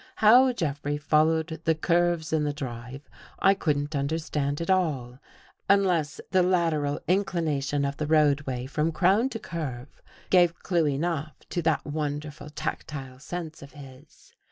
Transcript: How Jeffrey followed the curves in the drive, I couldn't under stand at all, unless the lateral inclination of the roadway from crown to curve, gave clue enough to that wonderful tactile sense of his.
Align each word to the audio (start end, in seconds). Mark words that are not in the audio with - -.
How 0.15 0.51
Jeffrey 0.51 0.97
followed 0.97 1.61
the 1.65 1.75
curves 1.75 2.33
in 2.33 2.43
the 2.43 2.53
drive, 2.53 3.07
I 3.37 3.53
couldn't 3.53 3.95
under 3.95 4.17
stand 4.17 4.59
at 4.59 4.71
all, 4.71 5.19
unless 5.69 6.19
the 6.31 6.41
lateral 6.41 7.01
inclination 7.07 7.85
of 7.85 7.97
the 7.97 8.07
roadway 8.07 8.65
from 8.65 8.91
crown 8.91 9.29
to 9.29 9.37
curve, 9.37 10.01
gave 10.31 10.57
clue 10.63 10.87
enough 10.87 11.33
to 11.51 11.61
that 11.61 11.85
wonderful 11.85 12.49
tactile 12.49 13.19
sense 13.19 13.61
of 13.61 13.73
his. 13.73 14.33